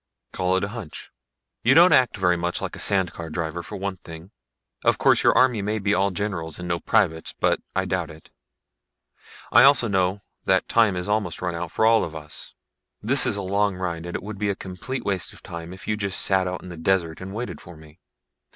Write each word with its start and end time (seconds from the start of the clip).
"Call 0.33 0.57
it 0.57 0.63
a 0.63 0.69
hunch. 0.69 1.11
You 1.63 1.75
don't 1.75 1.93
act 1.93 2.17
very 2.17 2.35
much 2.35 2.59
like 2.59 2.75
a 2.75 2.79
sand 2.79 3.13
car 3.13 3.29
driver, 3.29 3.61
for 3.61 3.75
one 3.75 3.97
thing. 3.97 4.31
Of 4.83 4.97
course 4.97 5.21
your 5.21 5.37
army 5.37 5.61
may 5.61 5.77
be 5.77 5.93
all 5.93 6.09
generals 6.09 6.57
and 6.57 6.67
no 6.67 6.79
privates 6.79 7.35
but 7.39 7.59
I 7.75 7.85
doubt 7.85 8.09
it. 8.09 8.31
I 9.51 9.61
also 9.61 9.87
know 9.87 10.21
that 10.45 10.67
time 10.67 10.95
has 10.95 11.07
almost 11.07 11.39
run 11.43 11.53
out 11.53 11.69
for 11.71 11.85
all 11.85 12.03
of 12.03 12.15
us. 12.15 12.55
This 13.03 13.27
is 13.27 13.37
a 13.37 13.43
long 13.43 13.75
ride 13.75 14.07
and 14.07 14.15
it 14.15 14.23
would 14.23 14.39
be 14.39 14.49
a 14.49 14.55
complete 14.55 15.05
waste 15.05 15.33
of 15.33 15.43
time 15.43 15.71
if 15.71 15.87
you 15.87 15.95
just 15.95 16.19
sat 16.19 16.47
out 16.47 16.63
in 16.63 16.69
the 16.69 16.77
desert 16.77 17.21
and 17.21 17.31
waited 17.35 17.61
for 17.61 17.77
me. 17.77 17.99